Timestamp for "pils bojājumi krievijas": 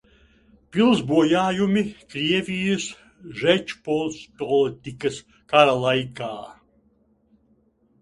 0.77-2.89